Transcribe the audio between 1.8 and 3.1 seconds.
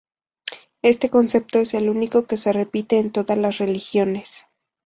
único que se repite